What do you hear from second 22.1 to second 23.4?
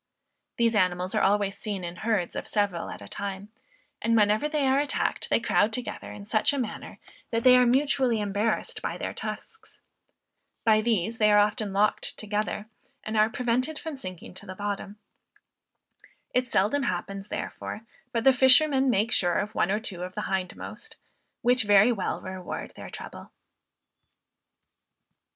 reward their trouble.